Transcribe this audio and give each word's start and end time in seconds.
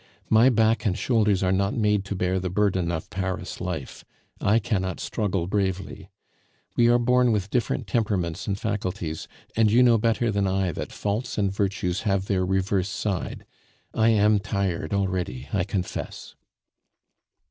"My 0.31 0.49
back 0.49 0.83
and 0.87 0.97
shoulders 0.97 1.43
are 1.43 1.51
not 1.51 1.75
made 1.75 2.05
to 2.05 2.15
bear 2.15 2.39
the 2.39 2.49
burden 2.49 2.91
of 2.91 3.11
Paris 3.11 3.61
life; 3.61 4.03
I 4.41 4.57
cannot 4.57 4.99
struggle 4.99 5.45
bravely. 5.45 6.09
We 6.75 6.87
are 6.87 6.97
born 6.97 7.31
with 7.31 7.51
different 7.51 7.85
temperaments 7.85 8.47
and 8.47 8.57
faculties, 8.59 9.27
and 9.55 9.71
you 9.71 9.83
know 9.83 9.99
better 9.99 10.31
than 10.31 10.47
I 10.47 10.71
that 10.71 10.91
faults 10.91 11.37
and 11.37 11.51
virtues 11.53 12.01
have 12.01 12.25
their 12.25 12.43
reverse 12.43 12.89
side. 12.89 13.45
I 13.93 14.09
am 14.09 14.39
tired 14.39 14.91
already, 14.91 15.47
I 15.53 15.65
confess." 15.65 16.33